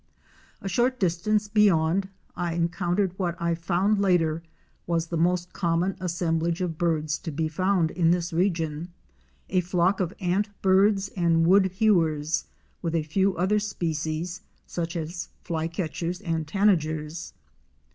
[0.63, 4.41] A short distance beyond I encountered what I found later
[4.87, 10.15] was the most common assemblage of birds to be found in this region—a flock of
[10.19, 12.45] Antbirds and Wood hewers,
[12.81, 17.33] with a few other species, such as Flycatchers and Tanagers.